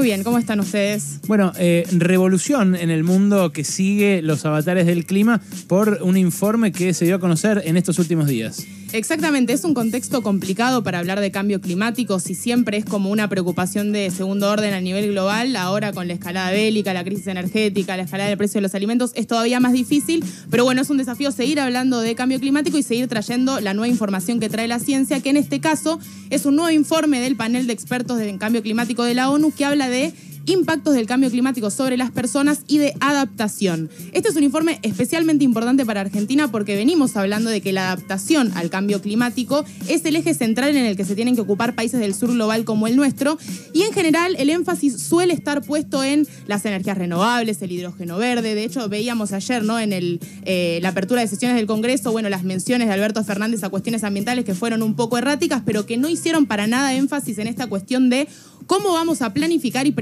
Muy 0.00 0.06
bien, 0.06 0.24
¿cómo 0.24 0.38
están 0.38 0.60
ustedes? 0.60 1.20
Bueno, 1.26 1.52
eh, 1.58 1.86
revolución 1.92 2.74
en 2.74 2.88
el 2.88 3.04
mundo 3.04 3.52
que 3.52 3.64
sigue 3.64 4.22
los 4.22 4.46
avatares 4.46 4.86
del 4.86 5.04
clima 5.04 5.42
por 5.68 5.98
un 6.00 6.16
informe 6.16 6.72
que 6.72 6.94
se 6.94 7.04
dio 7.04 7.16
a 7.16 7.18
conocer 7.18 7.60
en 7.66 7.76
estos 7.76 7.98
últimos 7.98 8.26
días. 8.26 8.66
Exactamente, 8.92 9.52
es 9.52 9.62
un 9.62 9.72
contexto 9.72 10.20
complicado 10.20 10.82
para 10.82 10.98
hablar 10.98 11.20
de 11.20 11.30
cambio 11.30 11.60
climático, 11.60 12.18
si 12.18 12.34
siempre 12.34 12.76
es 12.76 12.84
como 12.84 13.10
una 13.10 13.28
preocupación 13.28 13.92
de 13.92 14.10
segundo 14.10 14.50
orden 14.50 14.74
a 14.74 14.80
nivel 14.80 15.12
global, 15.12 15.54
ahora 15.54 15.92
con 15.92 16.08
la 16.08 16.14
escalada 16.14 16.50
bélica, 16.50 16.92
la 16.92 17.04
crisis 17.04 17.28
energética, 17.28 17.96
la 17.96 18.02
escalada 18.02 18.28
del 18.28 18.36
precio 18.36 18.58
de 18.58 18.62
los 18.62 18.74
alimentos, 18.74 19.12
es 19.14 19.28
todavía 19.28 19.60
más 19.60 19.74
difícil, 19.74 20.24
pero 20.50 20.64
bueno, 20.64 20.82
es 20.82 20.90
un 20.90 20.96
desafío 20.96 21.30
seguir 21.30 21.60
hablando 21.60 22.00
de 22.00 22.16
cambio 22.16 22.40
climático 22.40 22.78
y 22.78 22.82
seguir 22.82 23.06
trayendo 23.06 23.60
la 23.60 23.74
nueva 23.74 23.86
información 23.86 24.40
que 24.40 24.48
trae 24.48 24.66
la 24.66 24.80
ciencia, 24.80 25.20
que 25.20 25.30
en 25.30 25.36
este 25.36 25.60
caso 25.60 26.00
es 26.30 26.44
un 26.44 26.56
nuevo 26.56 26.72
informe 26.72 27.20
del 27.20 27.36
panel 27.36 27.68
de 27.68 27.72
expertos 27.72 28.20
en 28.20 28.38
cambio 28.38 28.60
climático 28.60 29.04
de 29.04 29.14
la 29.14 29.30
ONU 29.30 29.52
que 29.52 29.64
habla 29.64 29.88
de 29.88 30.12
impactos 30.46 30.94
del 30.94 31.06
cambio 31.06 31.30
climático 31.30 31.70
sobre 31.70 31.96
las 31.96 32.10
personas 32.10 32.62
y 32.66 32.78
de 32.78 32.94
adaptación. 33.00 33.90
Este 34.12 34.28
es 34.28 34.36
un 34.36 34.44
informe 34.44 34.78
especialmente 34.82 35.44
importante 35.44 35.84
para 35.84 36.00
Argentina 36.00 36.50
porque 36.50 36.76
venimos 36.76 37.16
hablando 37.16 37.50
de 37.50 37.60
que 37.60 37.72
la 37.72 37.92
adaptación 37.92 38.52
al 38.54 38.70
cambio 38.70 39.00
climático 39.00 39.64
es 39.88 40.04
el 40.04 40.16
eje 40.16 40.34
central 40.34 40.76
en 40.76 40.86
el 40.86 40.96
que 40.96 41.04
se 41.04 41.14
tienen 41.14 41.34
que 41.34 41.40
ocupar 41.40 41.74
países 41.74 42.00
del 42.00 42.14
sur 42.14 42.32
global 42.32 42.64
como 42.64 42.86
el 42.86 42.96
nuestro 42.96 43.38
y 43.72 43.82
en 43.82 43.92
general 43.92 44.36
el 44.38 44.50
énfasis 44.50 45.00
suele 45.00 45.34
estar 45.34 45.62
puesto 45.62 46.02
en 46.04 46.26
las 46.46 46.64
energías 46.64 46.98
renovables, 46.98 47.62
el 47.62 47.72
hidrógeno 47.72 48.18
verde. 48.18 48.54
De 48.54 48.64
hecho, 48.64 48.88
veíamos 48.88 49.32
ayer 49.32 49.64
¿no? 49.64 49.78
en 49.78 49.92
el, 49.92 50.20
eh, 50.44 50.78
la 50.82 50.90
apertura 50.90 51.20
de 51.20 51.28
sesiones 51.28 51.56
del 51.56 51.66
Congreso, 51.66 52.12
bueno, 52.12 52.28
las 52.28 52.44
menciones 52.44 52.88
de 52.88 52.94
Alberto 52.94 53.22
Fernández 53.24 53.62
a 53.64 53.68
cuestiones 53.68 54.04
ambientales 54.04 54.44
que 54.44 54.54
fueron 54.54 54.82
un 54.82 54.94
poco 54.94 55.18
erráticas, 55.18 55.62
pero 55.64 55.86
que 55.86 55.96
no 55.96 56.08
hicieron 56.08 56.46
para 56.46 56.66
nada 56.66 56.94
énfasis 56.94 57.38
en 57.38 57.46
esta 57.46 57.66
cuestión 57.66 58.10
de 58.10 58.28
cómo 58.66 58.92
vamos 58.92 59.22
a 59.22 59.32
planificar 59.32 59.86
y 59.86 59.92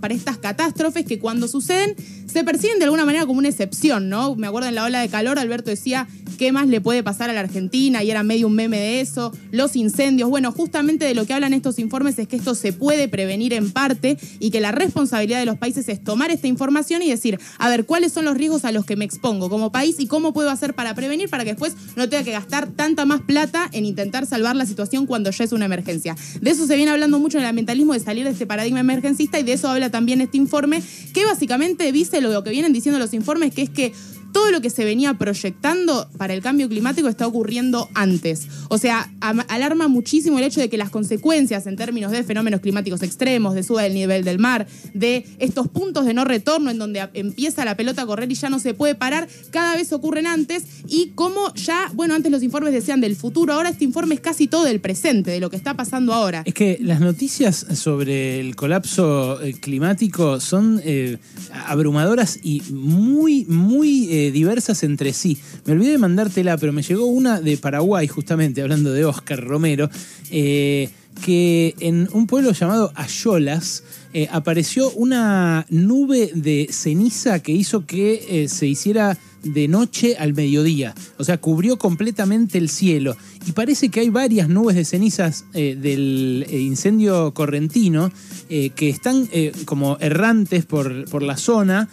para 0.00 0.14
estas 0.14 0.38
catástrofes 0.38 1.04
que 1.04 1.18
cuando 1.18 1.48
suceden 1.48 1.94
se 2.26 2.44
perciben 2.44 2.78
de 2.78 2.84
alguna 2.84 3.04
manera 3.04 3.26
como 3.26 3.38
una 3.38 3.48
excepción, 3.48 4.08
¿no? 4.08 4.34
Me 4.36 4.46
acuerdo 4.46 4.68
en 4.68 4.74
la 4.74 4.84
ola 4.84 5.00
de 5.00 5.08
calor, 5.08 5.38
Alberto 5.38 5.70
decía, 5.70 6.08
¿qué 6.36 6.52
más 6.52 6.68
le 6.68 6.80
puede 6.80 7.02
pasar 7.02 7.30
a 7.30 7.32
la 7.32 7.40
Argentina? 7.40 8.02
Y 8.02 8.10
era 8.10 8.22
medio 8.22 8.46
un 8.46 8.54
meme 8.54 8.78
de 8.78 9.00
eso, 9.00 9.32
los 9.50 9.76
incendios. 9.76 10.28
Bueno, 10.28 10.52
justamente 10.52 11.04
de 11.04 11.14
lo 11.14 11.26
que 11.26 11.34
hablan 11.34 11.52
estos 11.52 11.78
informes 11.78 12.18
es 12.18 12.28
que 12.28 12.36
esto 12.36 12.54
se 12.54 12.72
puede 12.72 13.08
prevenir 13.08 13.52
en 13.52 13.70
parte 13.72 14.18
y 14.38 14.50
que 14.50 14.60
la 14.60 14.72
responsabilidad 14.72 15.38
de 15.38 15.46
los 15.46 15.58
países 15.58 15.88
es 15.88 16.02
tomar 16.02 16.30
esta 16.30 16.46
información 16.46 17.02
y 17.02 17.10
decir, 17.10 17.38
a 17.58 17.68
ver, 17.68 17.84
¿cuáles 17.84 18.12
son 18.12 18.24
los 18.24 18.36
riesgos 18.36 18.64
a 18.64 18.72
los 18.72 18.84
que 18.84 18.96
me 18.96 19.04
expongo 19.04 19.48
como 19.48 19.72
país 19.72 19.96
y 19.98 20.06
cómo 20.06 20.32
puedo 20.32 20.50
hacer 20.50 20.74
para 20.74 20.94
prevenir 20.94 21.28
para 21.28 21.44
que 21.44 21.50
después 21.50 21.74
no 21.96 22.08
tenga 22.08 22.24
que 22.24 22.32
gastar 22.32 22.68
tanta 22.68 23.04
más 23.04 23.20
plata 23.22 23.68
en 23.72 23.84
intentar 23.84 24.26
salvar 24.26 24.56
la 24.56 24.66
situación 24.66 25.06
cuando 25.06 25.30
ya 25.30 25.44
es 25.44 25.52
una 25.52 25.66
emergencia? 25.66 26.16
De 26.40 26.50
eso 26.50 26.66
se 26.66 26.76
viene 26.76 26.90
hablando 26.90 27.18
mucho 27.18 27.38
en 27.38 27.44
el 27.44 27.48
ambientalismo, 27.50 27.92
de 27.92 28.00
salir 28.00 28.24
de 28.24 28.30
este 28.30 28.46
paradigma 28.46 28.80
emergencista 28.80 29.38
y 29.38 29.42
de 29.42 29.52
eso 29.52 29.68
habla 29.68 29.90
también 29.90 30.20
este 30.20 30.36
informe, 30.36 30.82
que 31.12 31.24
básicamente 31.24 31.90
dice 31.92 32.20
lo 32.20 32.42
que 32.42 32.50
vienen 32.50 32.72
diciendo 32.72 32.98
los 32.98 33.14
informes, 33.14 33.54
que 33.54 33.62
es 33.62 33.70
que 33.70 33.92
todo 34.32 34.50
lo 34.50 34.60
que 34.60 34.70
se 34.70 34.84
venía 34.84 35.14
proyectando 35.14 36.08
para 36.16 36.34
el 36.34 36.42
cambio 36.42 36.68
climático 36.68 37.08
está 37.08 37.26
ocurriendo 37.26 37.88
antes. 37.94 38.46
O 38.68 38.78
sea, 38.78 39.12
alarma 39.20 39.88
muchísimo 39.88 40.38
el 40.38 40.44
hecho 40.44 40.60
de 40.60 40.68
que 40.68 40.78
las 40.78 40.90
consecuencias 40.90 41.66
en 41.66 41.76
términos 41.76 42.10
de 42.12 42.24
fenómenos 42.24 42.60
climáticos 42.60 43.02
extremos, 43.02 43.54
de 43.54 43.62
suba 43.62 43.82
del 43.82 43.94
nivel 43.94 44.24
del 44.24 44.38
mar, 44.38 44.66
de 44.94 45.26
estos 45.38 45.68
puntos 45.68 46.06
de 46.06 46.14
no 46.14 46.24
retorno 46.24 46.70
en 46.70 46.78
donde 46.78 47.08
empieza 47.14 47.64
la 47.64 47.76
pelota 47.76 48.02
a 48.02 48.06
correr 48.06 48.30
y 48.30 48.34
ya 48.34 48.48
no 48.48 48.58
se 48.58 48.74
puede 48.74 48.94
parar, 48.94 49.28
cada 49.50 49.76
vez 49.76 49.92
ocurren 49.92 50.26
antes 50.26 50.64
y 50.88 51.12
como 51.14 51.52
ya, 51.54 51.90
bueno, 51.94 52.14
antes 52.14 52.32
los 52.32 52.42
informes 52.42 52.72
decían 52.72 53.00
del 53.00 53.16
futuro, 53.16 53.52
ahora 53.52 53.68
este 53.68 53.84
informe 53.84 54.14
es 54.14 54.20
casi 54.20 54.46
todo 54.46 54.64
del 54.64 54.80
presente, 54.80 55.30
de 55.30 55.40
lo 55.40 55.50
que 55.50 55.56
está 55.56 55.74
pasando 55.74 56.12
ahora. 56.14 56.42
Es 56.46 56.54
que 56.54 56.78
las 56.80 57.00
noticias 57.00 57.66
sobre 57.74 58.40
el 58.40 58.56
colapso 58.56 59.42
eh, 59.42 59.52
climático 59.54 60.40
son 60.40 60.80
eh, 60.84 61.18
abrumadoras 61.66 62.38
y 62.42 62.62
muy, 62.70 63.44
muy... 63.46 64.08
Eh, 64.10 64.21
diversas 64.30 64.82
entre 64.82 65.12
sí. 65.12 65.38
Me 65.64 65.72
olvidé 65.72 65.92
de 65.92 65.98
mandártela, 65.98 66.56
pero 66.56 66.72
me 66.72 66.82
llegó 66.82 67.06
una 67.06 67.40
de 67.40 67.56
Paraguay, 67.56 68.06
justamente, 68.06 68.62
hablando 68.62 68.92
de 68.92 69.04
Oscar 69.04 69.42
Romero, 69.42 69.90
eh, 70.30 70.90
que 71.24 71.74
en 71.80 72.08
un 72.12 72.26
pueblo 72.26 72.52
llamado 72.52 72.92
Ayolas 72.94 73.84
eh, 74.14 74.28
apareció 74.30 74.90
una 74.92 75.66
nube 75.68 76.30
de 76.34 76.68
ceniza 76.70 77.40
que 77.40 77.52
hizo 77.52 77.86
que 77.86 78.46
se 78.48 78.66
hiciera 78.66 79.18
de 79.42 79.68
noche 79.68 80.16
al 80.18 80.34
mediodía. 80.34 80.94
O 81.18 81.24
sea, 81.24 81.38
cubrió 81.38 81.76
completamente 81.78 82.58
el 82.58 82.68
cielo. 82.68 83.16
Y 83.46 83.52
parece 83.52 83.88
que 83.88 84.00
hay 84.00 84.08
varias 84.08 84.48
nubes 84.48 84.76
de 84.76 84.84
cenizas 84.84 85.44
eh, 85.52 85.76
del 85.80 86.46
eh, 86.48 86.60
incendio 86.60 87.32
correntino 87.34 88.10
eh, 88.48 88.70
que 88.70 88.88
están 88.88 89.28
como 89.64 89.96
errantes 90.00 90.64
por, 90.64 91.08
por 91.08 91.22
la 91.22 91.36
zona. 91.36 91.88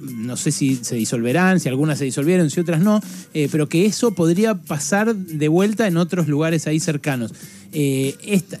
no 0.00 0.36
sé 0.36 0.50
si 0.50 0.76
se 0.76 0.96
disolverán, 0.96 1.60
si 1.60 1.68
algunas 1.68 1.98
se 1.98 2.04
disolvieron, 2.04 2.50
si 2.50 2.60
otras 2.60 2.80
no. 2.80 3.00
pero 3.32 3.68
que 3.68 3.86
eso 3.86 4.12
podría 4.12 4.54
pasar 4.54 5.14
de 5.14 5.48
vuelta 5.48 5.86
en 5.86 5.96
otros 5.96 6.26
lugares 6.28 6.66
ahí 6.66 6.80
cercanos. 6.80 7.32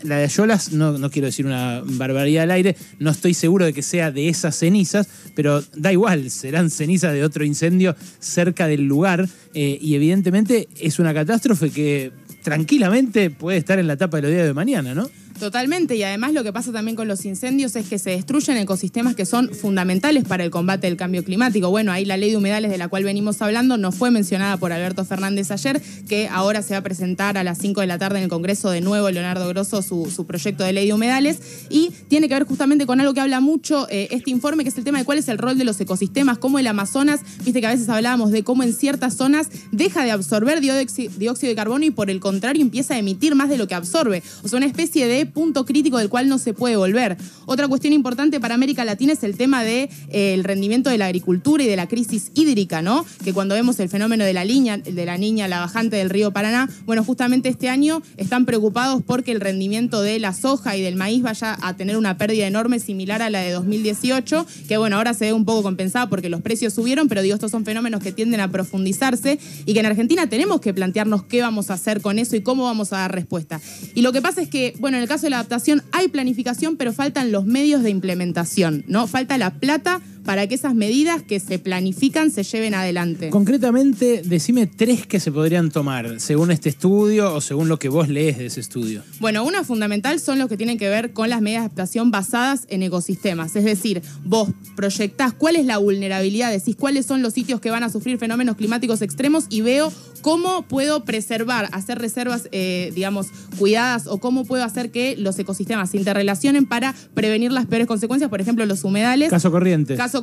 La 0.02 0.18
de 0.18 0.24
Ayolas, 0.24 0.72
no, 0.72 0.98
no, 0.98 1.10
quiero 1.10 1.26
decir 1.26 1.46
una 1.46 1.82
barbaridad 1.84 2.44
al 2.44 2.50
aire, 2.52 2.76
no 2.98 3.10
estoy 3.10 3.34
seguro 3.34 3.64
de 3.64 3.72
que 3.72 3.82
sea 3.82 4.10
de 4.10 4.28
esas 4.28 4.56
cenizas, 4.56 5.08
pero 5.34 5.62
da 5.74 5.92
igual, 5.92 6.30
serán 6.30 6.70
cenizas 6.70 7.12
de 7.12 7.24
otro 7.24 7.44
incendio 7.44 7.96
cerca 8.18 8.66
del 8.66 8.84
lugar 8.84 9.28
y 9.52 9.94
evidentemente 9.94 10.68
es 10.78 10.98
una 10.98 11.12
catástrofe 11.12 11.70
que 11.70 12.12
tranquilamente 12.42 13.30
puede 13.30 13.58
estar 13.58 13.78
en 13.78 13.86
la 13.86 13.94
etapa 13.94 14.18
de 14.18 14.22
los 14.22 14.30
días 14.30 14.46
de 14.46 14.54
mañana, 14.54 14.94
¿no? 14.94 15.10
Totalmente, 15.40 15.96
y 15.96 16.02
además 16.02 16.34
lo 16.34 16.44
que 16.44 16.52
pasa 16.52 16.70
también 16.70 16.96
con 16.96 17.08
los 17.08 17.24
incendios 17.24 17.74
es 17.74 17.88
que 17.88 17.98
se 17.98 18.10
destruyen 18.10 18.58
ecosistemas 18.58 19.14
que 19.14 19.24
son 19.24 19.48
fundamentales 19.54 20.24
para 20.24 20.44
el 20.44 20.50
combate 20.50 20.86
del 20.86 20.98
cambio 20.98 21.24
climático. 21.24 21.70
Bueno, 21.70 21.92
ahí 21.92 22.04
la 22.04 22.18
ley 22.18 22.30
de 22.30 22.36
humedales 22.36 22.70
de 22.70 22.76
la 22.76 22.88
cual 22.88 23.04
venimos 23.04 23.40
hablando 23.40 23.78
no 23.78 23.90
fue 23.90 24.10
mencionada 24.10 24.58
por 24.58 24.70
Alberto 24.70 25.02
Fernández 25.06 25.50
ayer, 25.50 25.80
que 26.06 26.28
ahora 26.28 26.60
se 26.60 26.74
va 26.74 26.80
a 26.80 26.82
presentar 26.82 27.38
a 27.38 27.42
las 27.42 27.56
5 27.56 27.80
de 27.80 27.86
la 27.86 27.96
tarde 27.96 28.18
en 28.18 28.24
el 28.24 28.28
Congreso 28.28 28.68
de 28.68 28.82
nuevo 28.82 29.10
Leonardo 29.10 29.48
Grosso 29.48 29.80
su, 29.80 30.26
proyecto 30.26 30.62
de 30.62 30.74
ley 30.74 30.88
de 30.88 30.92
humedales, 30.92 31.40
y 31.70 31.90
tiene 32.08 32.28
que 32.28 32.34
ver 32.34 32.44
justamente 32.44 32.84
con 32.84 33.00
algo 33.00 33.14
que 33.14 33.20
habla 33.20 33.40
mucho 33.40 33.88
eh, 33.88 34.08
este 34.10 34.30
informe, 34.30 34.62
que 34.62 34.68
es 34.68 34.76
el 34.76 34.84
tema 34.84 34.98
de 34.98 35.06
cuál 35.06 35.16
es 35.16 35.28
el 35.28 35.38
rol 35.38 35.56
de 35.56 35.64
los 35.64 35.80
ecosistemas, 35.80 36.36
cómo 36.36 36.58
el 36.58 36.66
Amazonas, 36.66 37.20
viste 37.46 37.62
que 37.62 37.66
a 37.66 37.70
veces 37.70 37.88
hablábamos 37.88 38.30
de 38.30 38.44
cómo 38.44 38.62
en 38.62 38.74
ciertas 38.74 39.16
zonas 39.16 39.48
deja 39.72 40.04
de 40.04 40.10
absorber 40.10 40.60
dióxido 40.60 41.48
de 41.48 41.54
carbono 41.54 41.86
y 41.86 41.90
por 41.90 42.10
el 42.10 42.20
contrario 42.20 42.60
empieza 42.60 42.92
a 42.92 42.98
emitir 42.98 43.34
más 43.34 43.48
de 43.48 43.56
lo 43.56 43.66
que 43.66 43.74
absorbe. 43.74 44.22
O 44.42 44.48
sea, 44.48 44.58
una 44.58 44.66
especie 44.66 45.06
de 45.06 45.29
punto 45.30 45.64
crítico 45.64 45.98
del 45.98 46.08
cual 46.08 46.28
no 46.28 46.38
se 46.38 46.54
puede 46.54 46.76
volver. 46.76 47.16
Otra 47.46 47.68
cuestión 47.68 47.92
importante 47.92 48.40
para 48.40 48.54
América 48.54 48.84
Latina 48.84 49.12
es 49.12 49.22
el 49.22 49.36
tema 49.36 49.62
del 49.62 49.88
de, 49.88 50.34
eh, 50.34 50.40
rendimiento 50.42 50.90
de 50.90 50.98
la 50.98 51.06
agricultura 51.06 51.62
y 51.62 51.66
de 51.66 51.76
la 51.76 51.88
crisis 51.88 52.30
hídrica, 52.34 52.82
¿no? 52.82 53.04
Que 53.24 53.32
cuando 53.32 53.54
vemos 53.54 53.78
el 53.80 53.88
fenómeno 53.88 54.24
de 54.24 54.32
la, 54.32 54.44
de 54.44 55.04
la 55.06 55.18
niña, 55.18 55.48
la 55.48 55.60
bajante 55.60 55.96
del 55.96 56.10
río 56.10 56.32
Paraná, 56.32 56.68
bueno, 56.86 57.04
justamente 57.04 57.48
este 57.48 57.68
año 57.68 58.02
están 58.16 58.46
preocupados 58.46 59.02
porque 59.06 59.32
el 59.32 59.40
rendimiento 59.40 60.02
de 60.02 60.18
la 60.18 60.32
soja 60.32 60.76
y 60.76 60.82
del 60.82 60.96
maíz 60.96 61.22
vaya 61.22 61.56
a 61.60 61.76
tener 61.76 61.96
una 61.96 62.16
pérdida 62.18 62.46
enorme 62.46 62.78
similar 62.80 63.22
a 63.22 63.30
la 63.30 63.40
de 63.40 63.52
2018, 63.52 64.46
que 64.68 64.76
bueno, 64.76 64.96
ahora 64.96 65.14
se 65.14 65.26
ve 65.26 65.32
un 65.32 65.44
poco 65.44 65.62
compensada 65.62 66.08
porque 66.08 66.28
los 66.28 66.42
precios 66.42 66.74
subieron, 66.74 67.08
pero 67.08 67.22
digo, 67.22 67.34
estos 67.34 67.50
son 67.50 67.64
fenómenos 67.64 68.02
que 68.02 68.12
tienden 68.12 68.40
a 68.40 68.50
profundizarse 68.50 69.38
y 69.66 69.74
que 69.74 69.80
en 69.80 69.86
Argentina 69.86 70.28
tenemos 70.28 70.60
que 70.60 70.74
plantearnos 70.74 71.24
qué 71.24 71.42
vamos 71.42 71.70
a 71.70 71.74
hacer 71.74 72.00
con 72.00 72.18
eso 72.18 72.36
y 72.36 72.42
cómo 72.42 72.64
vamos 72.64 72.92
a 72.92 72.98
dar 72.98 73.14
respuesta. 73.14 73.60
Y 73.94 74.02
lo 74.02 74.12
que 74.12 74.22
pasa 74.22 74.42
es 74.42 74.48
que, 74.48 74.74
bueno, 74.78 74.96
en 74.96 75.02
el 75.02 75.08
caso 75.08 75.19
de 75.22 75.30
la 75.30 75.36
adaptación 75.36 75.82
hay 75.92 76.08
planificación, 76.08 76.76
pero 76.76 76.92
faltan 76.92 77.32
los 77.32 77.46
medios 77.46 77.82
de 77.82 77.90
implementación, 77.90 78.84
¿no? 78.86 79.06
Falta 79.06 79.38
la 79.38 79.54
plata 79.54 80.00
para 80.24 80.46
que 80.46 80.54
esas 80.54 80.74
medidas 80.74 81.22
que 81.22 81.40
se 81.40 81.58
planifican 81.58 82.30
se 82.30 82.42
lleven 82.42 82.74
adelante. 82.74 83.30
Concretamente, 83.30 84.22
decime 84.24 84.66
tres 84.66 85.06
que 85.06 85.20
se 85.20 85.32
podrían 85.32 85.70
tomar, 85.70 86.20
según 86.20 86.50
este 86.50 86.68
estudio 86.68 87.34
o 87.34 87.40
según 87.40 87.68
lo 87.68 87.78
que 87.78 87.88
vos 87.88 88.08
lees 88.08 88.38
de 88.38 88.46
ese 88.46 88.60
estudio. 88.60 89.02
Bueno, 89.18 89.44
una 89.44 89.64
fundamental 89.64 90.20
son 90.20 90.38
los 90.38 90.48
que 90.48 90.56
tienen 90.56 90.78
que 90.78 90.88
ver 90.88 91.12
con 91.12 91.30
las 91.30 91.40
medidas 91.40 91.62
de 91.62 91.66
adaptación 91.66 92.10
basadas 92.10 92.66
en 92.68 92.82
ecosistemas. 92.82 93.56
Es 93.56 93.64
decir, 93.64 94.02
vos 94.24 94.50
proyectás 94.76 95.32
cuál 95.32 95.56
es 95.56 95.66
la 95.66 95.78
vulnerabilidad, 95.78 96.50
decís 96.50 96.76
cuáles 96.76 97.06
son 97.06 97.22
los 97.22 97.34
sitios 97.34 97.60
que 97.60 97.70
van 97.70 97.82
a 97.82 97.88
sufrir 97.88 98.18
fenómenos 98.18 98.56
climáticos 98.56 99.02
extremos 99.02 99.46
y 99.48 99.62
veo 99.62 99.92
cómo 100.20 100.62
puedo 100.62 101.04
preservar, 101.04 101.68
hacer 101.72 101.98
reservas, 101.98 102.48
eh, 102.52 102.92
digamos, 102.94 103.28
cuidadas 103.58 104.06
o 104.06 104.18
cómo 104.18 104.44
puedo 104.44 104.64
hacer 104.64 104.90
que 104.90 105.16
los 105.16 105.38
ecosistemas 105.38 105.90
se 105.90 105.96
interrelacionen 105.96 106.66
para 106.66 106.94
prevenir 107.14 107.52
las 107.52 107.66
peores 107.66 107.86
consecuencias, 107.86 108.30
por 108.30 108.40
ejemplo, 108.40 108.66
los 108.66 108.84
humedales. 108.84 109.30
Caso 109.30 109.50
corriente 109.50 109.80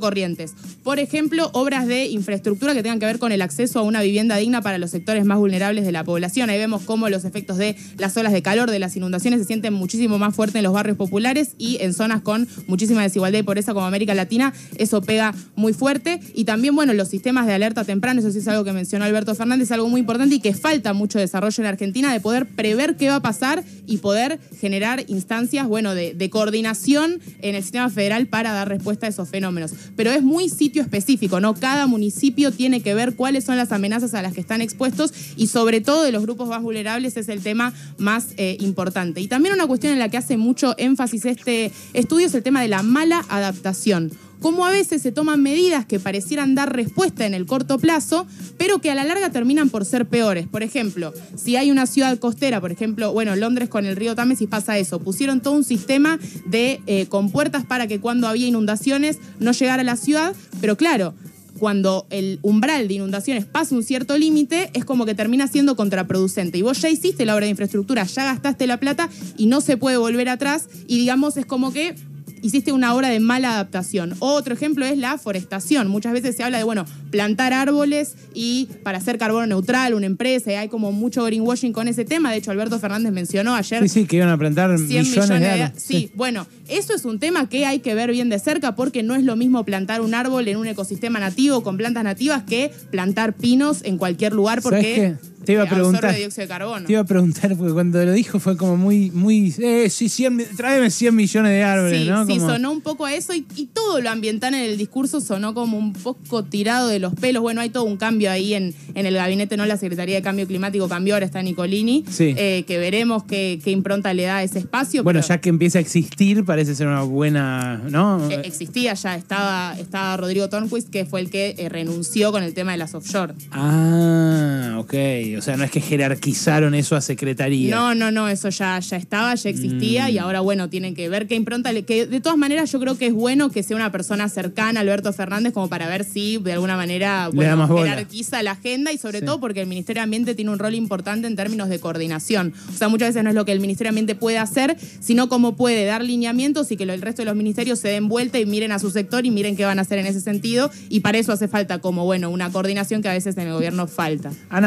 corrientes. 0.08 0.54
Por 0.84 1.00
ejemplo, 1.00 1.50
obras 1.52 1.86
de 1.86 2.06
infraestructura 2.06 2.74
que 2.74 2.82
tengan 2.82 2.98
que 2.98 3.06
ver 3.06 3.20
con 3.20 3.34
el 3.34 3.42
acceso 3.42 3.80
a 3.80 3.82
una 3.82 4.02
vivienda 4.02 4.38
digna 4.38 4.62
para 4.62 4.78
los 4.78 4.92
sectores 4.92 5.26
más 5.26 5.38
vulnerables 5.38 5.86
de 5.86 5.92
la 5.92 6.06
población. 6.06 6.50
Ahí 6.50 6.58
vemos 6.58 6.84
cómo 6.84 7.10
los 7.10 7.26
efectos 7.26 7.58
de 7.58 7.76
las 7.98 8.16
olas 8.16 8.32
de 8.32 8.42
calor, 8.42 8.72
de 8.72 8.80
las 8.80 8.96
inundaciones, 8.96 9.42
se 9.42 9.46
sienten 9.46 9.74
muchísimo 9.74 10.18
más 10.18 10.34
fuertes 10.34 10.56
en 10.56 10.64
los 10.64 10.72
barrios 10.72 10.96
populares 10.96 11.56
y 11.58 11.78
en 11.82 11.94
zonas 11.94 12.22
con 12.22 12.48
muchísima 12.68 13.02
desigualdad 13.02 13.40
y 13.40 13.44
pobreza 13.44 13.74
como 13.74 13.86
América 13.86 14.14
Latina. 14.14 14.54
Eso 14.78 15.02
pega 15.02 15.36
muy 15.56 15.74
fuerte. 15.74 16.22
Y 16.34 16.46
también, 16.46 16.74
bueno, 16.74 16.94
los 16.94 17.10
sistemas 17.10 17.48
de 17.48 17.54
alerta 17.54 17.84
temprana, 17.84 18.22
eso 18.22 18.32
sí 18.32 18.40
es 18.40 18.48
algo 18.48 18.64
que 18.64 18.72
mencionó 18.72 19.04
Alberto 19.04 19.36
Fernández, 19.36 19.72
algo 19.72 19.87
muy 19.90 20.02
importante 20.02 20.36
y 20.36 20.40
que 20.40 20.54
falta 20.54 20.94
mucho 20.94 21.20
desarrollo 21.20 21.64
en 21.64 21.68
Argentina 21.68 22.12
de 22.12 22.20
poder 22.20 22.48
prever 22.48 22.98
qué 22.98 23.10
va 23.10 23.16
a 23.16 23.22
pasar 23.22 23.64
y 23.86 23.98
poder 23.98 24.40
generar 24.60 25.04
instancias, 25.08 25.68
bueno, 25.68 25.96
de, 25.96 26.14
de 26.14 26.30
coordinación 26.30 27.20
en 27.42 27.56
el 27.56 27.64
sistema 27.64 27.90
federal 27.90 28.28
para 28.28 28.52
dar 28.52 28.68
respuesta 28.68 29.06
a 29.06 29.10
esos 29.10 29.30
fenómenos. 29.30 29.72
Pero 29.96 30.12
es 30.12 30.24
muy 30.24 30.50
sitio 30.50 30.82
específico, 30.82 31.40
¿no? 31.40 31.54
Cada 31.54 31.88
municipio 31.88 32.52
tiene 32.52 32.82
que 32.82 32.94
ver 32.94 33.16
cuáles 33.16 33.46
son 33.46 33.58
las 33.58 33.72
amenazas 33.72 34.14
a 34.14 34.22
las 34.22 34.34
que 34.34 34.42
están 34.42 34.62
expuestos 34.62 35.14
y 35.36 35.48
sobre 35.48 35.82
todo 35.82 36.04
de 36.04 36.12
los 36.12 36.22
grupos 36.22 36.50
más 36.50 36.62
vulnerables 36.62 37.18
es 37.18 37.30
el 37.30 37.42
tema 37.42 37.74
más 37.98 38.28
eh, 38.38 38.58
importante. 38.60 39.22
Y 39.22 39.28
también 39.28 39.54
una 39.54 39.68
cuestión 39.68 39.94
en 39.94 40.00
la 40.00 40.10
que 40.10 40.18
hace 40.18 40.38
mucho 40.38 40.76
énfasis 40.78 41.26
este 41.26 41.72
estudio 41.94 42.28
es 42.28 42.34
el 42.34 42.44
tema 42.44 42.62
de 42.62 42.68
la 42.68 42.84
mala 42.84 43.26
adaptación 43.30 44.12
cómo 44.42 44.66
a 44.66 44.72
veces 44.72 45.02
se 45.02 45.12
toman 45.12 45.42
medidas 45.42 45.86
que 45.86 46.00
parecieran 46.00 46.56
dar 46.56 46.76
respuesta 46.76 47.26
en 47.26 47.34
el 47.34 47.46
corto 47.46 47.78
plazo, 47.80 48.26
pero 48.58 48.80
que 48.80 48.92
a 48.92 48.96
la 48.96 49.04
larga 49.04 49.30
terminan 49.32 49.70
por 49.70 49.86
ser 49.86 50.06
peores. 50.06 50.48
Por 50.48 50.64
ejemplo, 50.64 51.14
si 51.36 51.56
hay 51.56 51.72
una 51.72 51.86
ciudad 51.86 52.18
costera, 52.20 52.62
por 52.62 52.72
ejemplo, 52.72 53.14
bueno, 53.14 53.36
Londres 53.36 53.70
con 53.70 53.86
el 53.86 53.96
río 53.96 54.16
Támesis 54.16 54.48
pasa 54.48 54.78
eso, 54.78 55.00
pusieron 55.00 55.42
todo 55.42 55.54
un 55.54 55.64
sistema 55.64 56.20
de 56.46 56.82
eh, 56.88 57.08
compuertas 57.08 57.66
para 57.66 57.88
que 57.88 58.00
cuando 58.00 58.28
había 58.28 58.48
inundaciones 58.48 59.18
no 59.40 59.52
llegara 59.52 59.82
a 59.82 59.86
la 59.86 59.96
ciudad, 59.96 60.36
pero 60.62 60.78
claro, 60.78 61.14
cuando 61.58 62.06
el 62.10 62.40
umbral 62.42 62.88
de 62.88 62.96
inundaciones 62.96 63.46
pasa 63.46 63.76
un 63.76 63.84
cierto 63.84 64.18
límite, 64.18 64.70
es 64.74 64.86
como 64.86 65.06
que 65.06 65.16
termina 65.16 65.48
siendo 65.48 65.76
contraproducente. 65.76 66.58
Y 66.58 66.62
vos 66.62 66.82
ya 66.82 66.90
hiciste 66.90 67.26
la 67.26 67.36
obra 67.36 67.46
de 67.46 67.52
infraestructura, 67.52 68.04
ya 68.04 68.26
gastaste 68.26 68.68
la 68.68 68.80
plata 68.80 69.10
y 69.38 69.48
no 69.48 69.62
se 69.62 69.78
puede 69.78 69.98
volver 69.98 70.30
atrás. 70.30 70.70
Y 70.88 71.00
digamos, 71.00 71.36
es 71.38 71.46
como 71.46 71.74
que 71.74 71.96
hiciste 72.42 72.72
una 72.72 72.96
obra 72.96 73.10
de 73.10 73.20
mala 73.20 73.54
adaptación. 73.54 74.16
Otro 74.20 74.54
ejemplo 74.54 74.86
es 74.86 74.98
la 74.98 75.18
forestación. 75.18 75.88
Muchas 75.88 76.14
veces 76.14 76.36
se 76.36 76.44
habla 76.44 76.58
de, 76.58 76.64
bueno, 76.64 76.86
plantar 77.12 77.54
árboles 77.54 78.16
y 78.34 78.70
para 78.84 78.98
hacer 78.98 79.18
carbono 79.18 79.46
neutral, 79.48 79.94
una 79.94 80.06
empresa, 80.06 80.52
y 80.52 80.56
hay 80.56 80.68
como 80.68 80.92
mucho 80.92 81.24
greenwashing 81.24 81.74
con 81.74 81.88
ese 81.88 82.06
tema. 82.06 82.32
De 82.32 82.38
hecho, 82.38 82.52
Alberto 82.52 82.80
Fernández 82.80 83.12
mencionó 83.12 83.56
ayer. 83.56 83.84
Sí, 83.84 83.90
sí, 83.90 84.06
que 84.06 84.18
iban 84.18 84.30
a 84.30 84.38
plantar 84.38 84.70
millones, 84.78 85.14
de 85.14 85.48
árboles. 85.48 85.72
Sí, 85.78 86.12
bueno, 86.16 86.48
eso 86.68 86.94
es 86.94 87.06
un 87.06 87.20
tema 87.20 87.50
que 87.50 87.66
hay 87.66 87.80
que 87.80 87.96
ver 87.96 88.12
bien 88.12 88.30
de 88.30 88.40
cerca 88.40 88.76
porque 88.76 89.04
no 89.04 89.16
es 89.16 89.24
lo 89.24 89.36
mismo 89.36 89.64
plantar 89.64 90.02
un 90.02 90.14
árbol 90.14 90.48
en 90.48 90.58
un 90.58 90.68
ecosistema 90.68 91.20
nativo 91.20 91.64
con 91.64 91.78
plantas 91.78 92.04
nativas 92.04 92.44
que 92.44 92.72
plantar 92.92 93.34
pinos 93.34 93.82
en 93.84 93.98
cualquier 93.98 94.34
lugar 94.34 94.62
porque 94.62 95.16
te 95.48 95.54
iba 95.54 95.64
a 95.64 95.66
preguntar. 95.66 96.14
dióxido 96.14 96.42
de 96.42 96.48
carbono. 96.50 96.86
Te 96.86 96.92
iba 96.92 97.02
a 97.02 97.06
preguntar, 97.06 97.56
porque 97.56 97.72
cuando 97.72 98.04
lo 98.04 98.12
dijo 98.12 98.38
fue 98.38 98.58
como 98.58 98.76
muy, 98.76 99.12
muy, 99.12 99.56
eh, 99.60 99.90
sí, 99.90 100.10
100, 100.10 100.46
tráeme 100.58 100.92
100 100.92 101.16
millones 101.16 101.52
de 101.54 101.64
árboles, 101.64 102.02
sí, 102.02 102.10
¿no? 102.10 102.26
Sí, 102.26 102.38
sonó 102.38 102.70
un 102.70 102.82
poco 102.82 103.06
a 103.06 103.14
eso 103.14 103.34
y, 103.34 103.46
todo 103.78 104.02
lo 104.02 104.10
ambiental 104.10 104.54
en 104.56 104.62
el 104.62 104.78
discurso 104.78 105.22
sonó 105.22 105.54
como 105.54 105.78
un 105.78 105.94
poco 105.94 106.44
tirado 106.44 106.90
de 106.90 107.00
los 107.00 107.14
pelos. 107.14 107.42
Bueno, 107.42 107.62
hay 107.62 107.70
todo 107.70 107.84
un 107.86 107.96
cambio 107.96 108.30
ahí 108.30 108.56
en, 108.56 108.74
en 108.94 109.06
el 109.06 109.14
gabinete, 109.14 109.56
¿no? 109.56 109.66
La 109.66 109.78
Secretaría 109.78 110.16
de 110.16 110.22
Cambio 110.22 110.48
Climático 110.48 110.90
cambió, 110.90 111.14
ahora 111.14 111.26
está 111.26 111.42
Nicolini, 111.42 112.04
sí. 112.10 112.34
eh, 112.38 112.66
que 112.68 112.78
veremos 112.80 113.24
qué, 113.24 113.62
qué, 113.64 113.72
impronta 113.72 114.14
le 114.14 114.24
da 114.24 114.38
a 114.38 114.44
ese 114.44 114.60
espacio. 114.60 115.04
Bueno, 115.04 115.22
ya 115.22 115.40
que 115.40 115.48
empieza 115.48 115.78
a 115.78 115.82
existir, 115.82 116.44
parece 116.44 116.76
ser 116.76 116.88
una 116.88 117.04
buena, 117.04 117.82
¿no? 117.90 118.30
Eh, 118.30 118.42
existía 118.44 118.96
ya, 118.96 119.16
estaba, 119.16 119.78
estaba 119.80 120.18
Rodrigo 120.18 120.50
Tornquist, 120.50 120.90
que 120.90 121.06
fue 121.06 121.22
el 121.22 121.30
que 121.30 121.56
eh, 121.58 121.70
renunció 121.70 122.32
con 122.34 122.44
el 122.44 122.54
tema 122.54 122.74
de 122.74 122.80
las 122.80 122.96
offshore. 122.96 123.34
Ah, 123.52 124.47
ok. 124.80 124.94
O 125.38 125.42
sea, 125.42 125.58
no 125.58 125.64
es 125.64 125.72
que 125.72 125.82
jerarquizaron 125.82 126.74
eso 126.76 126.96
a 126.96 127.02
secretaría. 127.02 127.76
No, 127.76 127.96
no, 127.96 128.12
no, 128.12 128.28
eso 128.30 128.50
ya, 128.50 128.80
ya 128.80 128.98
estaba, 128.98 129.36
ya 129.36 129.50
existía 129.50 130.10
y 130.10 130.16
mm. 130.16 130.20
ahora, 130.20 130.40
bueno, 130.42 130.70
tienen 130.70 130.96
que 130.96 131.10
ver 131.10 131.28
qué 131.28 131.36
impronta. 131.36 131.74
Que 131.84 132.06
de 132.06 132.22
todas 132.22 132.38
maneras, 132.38 132.72
yo 132.72 132.80
creo 132.80 132.98
que 132.98 133.08
es 133.08 133.14
bueno 133.14 133.50
que 133.50 133.64
sea 133.64 133.76
una 133.76 133.92
persona 133.92 134.30
cercana 134.30 134.80
a 134.80 134.84
Alberto 134.84 135.14
Fernández 135.14 135.54
como 135.54 135.70
para 135.70 135.88
ver 135.88 136.04
si 136.04 136.38
de 136.38 136.54
alguna 136.54 136.76
manera 136.76 137.30
bueno, 137.34 137.68
jerarquiza 137.68 138.42
la 138.44 138.52
agenda 138.52 138.92
y 138.92 138.98
sobre 138.98 139.22
todo 139.22 139.40
porque 139.40 139.62
el 139.62 139.68
Ministerio 139.68 140.02
de 140.02 140.06
Ambiente 140.06 140.36
tiene 140.36 140.52
un 140.52 140.60
rol 140.60 140.76
importante 140.76 141.28
en 141.28 141.36
términos 141.36 141.70
de 141.70 141.80
coordinación. 141.80 142.54
O 142.74 142.78
sea, 142.78 142.90
muchas 142.90 143.10
veces 143.10 143.24
no 143.24 143.30
es 143.30 143.36
lo 143.36 143.46
que 143.46 143.52
el 143.52 143.60
Ministerio 143.60 143.88
de 143.88 144.00
Ambiente 144.00 144.16
puede 144.16 144.38
hacer, 144.38 144.78
sino 145.00 145.30
cómo 145.30 145.56
puede 145.56 145.86
dar 145.86 146.04
lineamientos 146.04 146.72
y 146.72 146.78
que 146.78 146.84
el 146.84 147.02
resto 147.02 147.22
de 147.22 147.26
los 147.26 147.36
ministerios 147.36 147.80
se 147.80 147.90
den 147.90 148.08
vuelta 148.08 148.40
y 148.40 148.46
miren 148.46 148.72
a 148.72 148.80
su 148.80 148.92
sector 148.92 149.26
y 149.26 149.32
miren 149.32 149.56
qué 149.56 149.66
van 149.66 149.80
a 149.80 149.82
hacer 149.82 150.00
en 150.00 150.06
ese 150.06 150.22
sentido. 150.22 150.72
Y 150.90 151.02
para 151.02 151.18
eso 151.18 151.32
hace 151.32 151.48
falta 151.48 151.80
como, 151.80 152.06
bueno, 152.06 152.30
una 152.30 152.52
coordinación 152.52 153.02
que 153.02 153.10
a 153.10 153.14
veces 153.14 153.38
en 153.38 153.48
el 153.48 153.54
gobierno 153.54 153.88
falta. 153.88 154.32
Ana, 154.50 154.67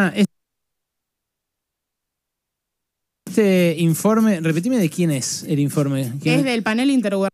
este 3.31 3.77
informe, 3.79 4.41
repetime 4.41 4.77
de 4.79 4.91
quién 4.91 5.11
es 5.11 5.45
el 5.45 5.61
informe. 5.61 6.13
es 6.25 6.45
del 6.45 6.63
panel 6.63 6.91
intergubernamental 6.91 7.31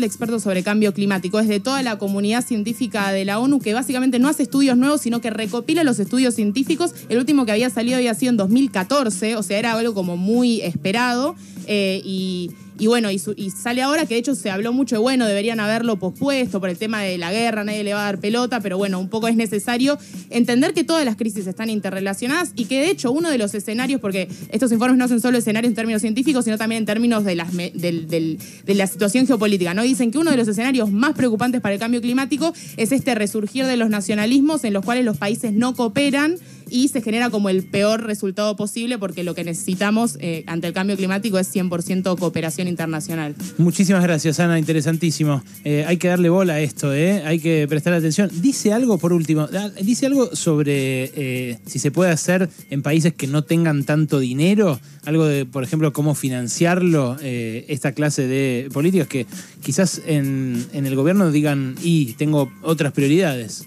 de 0.00 0.06
expertos 0.06 0.42
sobre 0.42 0.64
cambio 0.64 0.92
climático. 0.92 1.38
Es 1.38 1.46
de 1.46 1.60
toda 1.60 1.82
la 1.82 1.96
comunidad 1.96 2.44
científica 2.44 3.12
de 3.12 3.24
la 3.24 3.38
ONU 3.38 3.60
que 3.60 3.74
básicamente 3.74 4.18
no 4.18 4.28
hace 4.28 4.42
estudios 4.42 4.76
nuevos, 4.76 5.02
sino 5.02 5.20
que 5.20 5.30
recopila 5.30 5.84
los 5.84 6.00
estudios 6.00 6.34
científicos. 6.34 6.94
El 7.08 7.18
último 7.18 7.46
que 7.46 7.52
había 7.52 7.70
salido 7.70 7.96
había 7.96 8.14
sido 8.14 8.30
en 8.30 8.38
2014, 8.38 9.36
o 9.36 9.42
sea, 9.44 9.58
era 9.58 9.72
algo 9.72 9.94
como 9.94 10.16
muy 10.16 10.60
esperado. 10.62 11.36
Eh, 11.66 12.02
y 12.04 12.50
y 12.78 12.86
bueno, 12.88 13.10
y, 13.10 13.18
sale 13.50 13.82
ahora 13.82 14.06
que 14.06 14.14
de 14.14 14.20
hecho 14.20 14.34
se 14.34 14.50
habló 14.50 14.72
mucho 14.72 14.96
de, 14.96 15.00
bueno, 15.00 15.26
deberían 15.26 15.60
haberlo 15.60 15.96
pospuesto 15.96 16.60
por 16.60 16.68
el 16.68 16.76
tema 16.76 17.02
de 17.02 17.18
la 17.18 17.32
guerra, 17.32 17.62
nadie 17.62 17.84
le 17.84 17.94
va 17.94 18.00
a 18.00 18.04
dar 18.04 18.18
pelota, 18.18 18.60
pero 18.60 18.76
bueno, 18.76 18.98
un 18.98 19.08
poco 19.08 19.28
es 19.28 19.36
necesario 19.36 19.96
entender 20.30 20.74
que 20.74 20.82
todas 20.82 21.04
las 21.04 21.16
crisis 21.16 21.46
están 21.46 21.70
interrelacionadas 21.70 22.52
y 22.56 22.64
que 22.64 22.80
de 22.80 22.90
hecho 22.90 23.12
uno 23.12 23.30
de 23.30 23.38
los 23.38 23.54
escenarios, 23.54 24.00
porque 24.00 24.28
estos 24.50 24.72
informes 24.72 24.98
no 24.98 25.06
son 25.06 25.20
solo 25.20 25.38
escenarios 25.38 25.70
en 25.70 25.76
términos 25.76 26.02
científicos, 26.02 26.44
sino 26.44 26.58
también 26.58 26.80
en 26.80 26.86
términos 26.86 27.24
de, 27.24 27.36
las, 27.36 27.52
de 27.54 28.38
la 28.74 28.86
situación 28.86 29.26
geopolítica, 29.26 29.72
¿no? 29.74 29.82
Dicen 29.82 30.10
que 30.10 30.18
uno 30.18 30.32
de 30.32 30.36
los 30.36 30.48
escenarios 30.48 30.90
más 30.90 31.14
preocupantes 31.14 31.60
para 31.60 31.74
el 31.74 31.80
cambio 31.80 32.00
climático 32.00 32.52
es 32.76 32.90
este 32.90 33.14
resurgir 33.14 33.66
de 33.66 33.76
los 33.76 33.88
nacionalismos 33.88 34.64
en 34.64 34.72
los 34.72 34.84
cuales 34.84 35.04
los 35.04 35.16
países 35.16 35.52
no 35.52 35.74
cooperan 35.74 36.36
y 36.70 36.88
se 36.88 37.02
genera 37.02 37.30
como 37.30 37.48
el 37.48 37.62
peor 37.64 38.04
resultado 38.04 38.56
posible 38.56 38.98
porque 38.98 39.24
lo 39.24 39.34
que 39.34 39.44
necesitamos 39.44 40.16
eh, 40.20 40.44
ante 40.46 40.66
el 40.66 40.72
cambio 40.72 40.96
climático 40.96 41.38
es 41.38 41.54
100% 41.54 42.18
cooperación 42.18 42.68
internacional. 42.68 43.34
Muchísimas 43.58 44.02
gracias, 44.02 44.40
Ana, 44.40 44.58
interesantísimo. 44.58 45.42
Eh, 45.64 45.84
hay 45.86 45.96
que 45.96 46.08
darle 46.08 46.28
bola 46.28 46.54
a 46.54 46.60
esto, 46.60 46.94
¿eh? 46.94 47.22
hay 47.24 47.40
que 47.40 47.66
prestar 47.68 47.92
atención. 47.94 48.30
Dice 48.40 48.72
algo, 48.72 48.98
por 48.98 49.12
último, 49.12 49.48
ah, 49.52 49.70
dice 49.80 50.06
algo 50.06 50.34
sobre 50.34 51.10
eh, 51.14 51.58
si 51.66 51.78
se 51.78 51.90
puede 51.90 52.10
hacer 52.10 52.48
en 52.70 52.82
países 52.82 53.14
que 53.14 53.26
no 53.26 53.44
tengan 53.44 53.84
tanto 53.84 54.18
dinero, 54.18 54.80
algo 55.04 55.26
de, 55.26 55.46
por 55.46 55.62
ejemplo, 55.62 55.92
cómo 55.92 56.14
financiarlo, 56.14 57.16
esta 57.22 57.92
clase 57.92 58.26
de 58.26 58.68
políticas 58.72 59.06
que 59.06 59.26
quizás 59.62 60.00
en, 60.06 60.64
en 60.72 60.86
el 60.86 60.96
gobierno 60.96 61.30
digan, 61.30 61.74
y 61.82 62.14
tengo 62.14 62.50
otras 62.62 62.92
prioridades. 62.92 63.66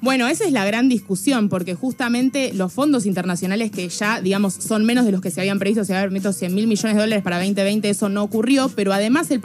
Bueno, 0.00 0.28
esa 0.28 0.44
es 0.44 0.52
la 0.52 0.64
gran 0.64 0.88
discusión, 0.88 1.48
porque 1.48 1.74
justamente 1.74 2.52
los 2.54 2.72
fondos 2.72 3.04
internacionales 3.04 3.72
que 3.72 3.88
ya, 3.88 4.20
digamos, 4.20 4.54
son 4.54 4.84
menos 4.84 5.04
de 5.04 5.10
los 5.10 5.20
que 5.20 5.32
se 5.32 5.40
habían 5.40 5.58
previsto, 5.58 5.84
se 5.84 5.94
habían 5.94 6.12
metido 6.12 6.32
100 6.32 6.54
mil 6.54 6.68
millones 6.68 6.94
de 6.94 7.00
dólares 7.00 7.24
para 7.24 7.38
2020, 7.38 7.90
eso 7.90 8.08
no 8.08 8.22
ocurrió, 8.22 8.68
pero 8.76 8.92
además 8.92 9.28
el 9.32 9.40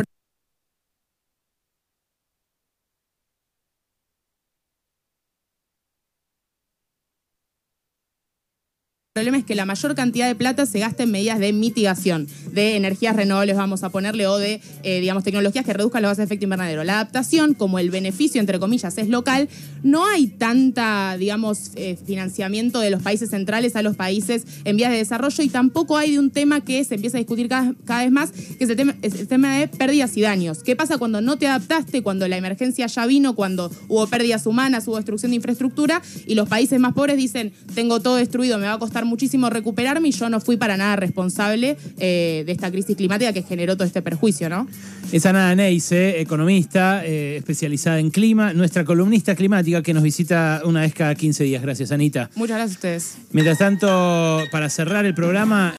El 9.16 9.22
problema 9.22 9.38
es 9.38 9.46
que 9.46 9.54
la 9.54 9.66
mayor 9.66 9.94
cantidad 9.94 10.28
de 10.28 10.34
plata 10.34 10.66
se 10.66 10.80
gasta 10.80 11.04
en 11.04 11.12
medidas 11.12 11.38
de 11.38 11.54
mitigación, 11.54 12.28
de 12.52 12.76
energías 12.78 13.16
renovables, 13.16 13.56
vamos 13.56 13.84
a 13.84 13.92
ponerle, 13.92 14.26
o 14.26 14.40
de, 14.40 14.60
eh, 14.82 15.02
digamos, 15.02 15.24
tecnologías 15.24 15.64
que 15.64 15.72
reduzcan 15.72 16.02
los 16.02 16.10
gases 16.10 16.18
de 16.18 16.24
efecto 16.24 16.46
invernadero. 16.46 16.84
La 16.84 16.96
adaptación, 16.96 17.54
como 17.54 17.78
el 17.78 17.92
beneficio, 17.92 18.42
entre 18.42 18.58
comillas, 18.58 18.98
es 18.98 19.10
local, 19.10 19.50
no 19.84 20.08
hay 20.08 20.26
tanta, 20.26 21.16
digamos, 21.20 21.74
eh, 21.76 21.96
financiamiento 22.04 22.80
de 22.80 22.90
los 22.90 23.04
países 23.04 23.30
centrales 23.30 23.76
a 23.76 23.84
los 23.84 23.96
países 23.96 24.48
en 24.64 24.78
vías 24.78 24.90
de 24.90 24.98
desarrollo 24.98 25.44
y 25.44 25.50
tampoco 25.50 25.96
hay 25.96 26.14
de 26.14 26.18
un 26.18 26.32
tema 26.32 26.62
que 26.62 26.84
se 26.84 26.96
empieza 26.96 27.18
a 27.18 27.20
discutir 27.20 27.48
cada, 27.48 27.76
vez 28.00 28.12
más, 28.12 28.32
que 28.32 28.64
es 28.64 28.70
el, 28.72 28.76
tema, 28.76 28.96
es 29.04 29.14
el 29.14 29.28
tema 29.28 29.60
de 29.60 29.68
pérdidas 29.68 30.18
y 30.18 30.22
daños. 30.22 30.64
¿Qué 30.64 30.76
pasa 30.76 30.98
cuando 30.98 31.22
no 31.22 31.38
te 31.38 31.46
adaptaste, 31.46 32.02
cuando 32.02 32.28
la 32.28 32.38
emergencia 32.38 32.88
ya 32.88 33.06
vino, 33.06 33.36
cuando 33.36 33.70
hubo 33.90 34.08
pérdidas 34.08 34.48
humanas, 34.48 34.88
hubo 34.88 34.96
destrucción 34.96 35.34
de 35.34 35.36
infraestructura 35.36 36.02
y 36.26 36.34
los 36.34 36.50
países 36.50 36.80
más 36.80 36.94
pobres 36.94 37.16
dicen, 37.16 37.54
tengo 37.76 38.00
todo 38.00 38.16
destruido, 38.16 38.58
me 38.58 38.66
va 38.66 38.74
a 38.74 38.80
costar 39.04 39.06
muchísimo 39.06 39.50
recuperarme 39.50 40.10
y 40.10 40.12
yo 40.12 40.30
no 40.30 40.40
fui 40.40 40.58
para 40.58 40.78
nada 40.78 40.96
responsable 40.96 41.78
eh, 41.98 42.44
de 42.46 42.52
esta 42.52 42.72
crisis 42.72 42.96
climática 42.96 43.34
que 43.34 43.44
generó 43.44 43.76
todo 43.76 43.86
este 43.86 44.02
perjuicio, 44.02 44.50
¿no? 44.50 44.68
Es 45.12 45.26
Ana 45.26 45.54
Neise, 45.54 46.20
economista 46.22 47.06
eh, 47.06 47.38
especializada 47.38 48.00
en 48.00 48.10
clima, 48.10 48.54
nuestra 48.54 48.84
columnista 48.84 49.36
climática 49.36 49.84
que 49.84 49.94
nos 49.94 50.02
visita 50.02 50.62
una 50.66 50.82
vez 50.82 50.94
cada 50.94 51.14
15 51.14 51.44
días. 51.44 51.62
Gracias, 51.62 51.92
Anita. 51.92 52.30
Muchas 52.36 52.58
gracias 52.58 52.76
a 52.76 52.78
ustedes. 52.78 53.18
Mientras 53.32 53.60
tanto, 53.60 54.44
para 54.52 54.70
cerrar 54.70 55.06
el 55.06 55.14
programa, 55.14 55.72